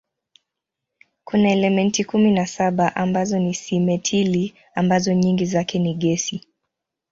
Kuna 1.23 1.51
elementi 1.51 2.05
kumi 2.05 2.31
na 2.31 2.45
saba 2.45 2.95
ambazo 2.95 3.39
ni 3.39 3.53
simetili 3.53 4.53
ambazo 4.75 5.13
nyingi 5.13 5.45
zake 5.45 5.79
ni 5.79 5.93
gesi. 5.93 6.47